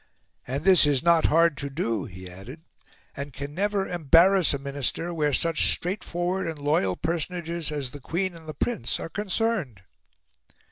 [0.47, 2.63] "And this is not hard to do," he added,
[3.15, 8.49] "and can never embarrass a Minister where such straightforward loyal personages as the Queen and
[8.49, 9.83] the Prince are concerned."